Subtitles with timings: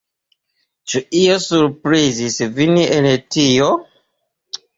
[0.93, 3.71] Ĉu io surprizis vin en tio?